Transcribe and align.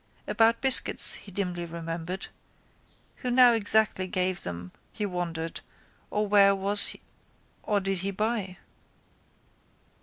About 0.25 0.61
biscuits 0.61 1.13
he 1.13 1.31
dimly 1.31 1.63
remembered. 1.63 2.29
Who 3.17 3.29
now 3.29 3.53
exactly 3.53 4.07
gave 4.07 4.41
them 4.41 4.71
he 4.91 5.05
wondered 5.05 5.61
or 6.09 6.27
where 6.27 6.55
was 6.55 6.95
or 7.61 7.79
did 7.79 7.99
he 7.99 8.09
buy. 8.09 8.57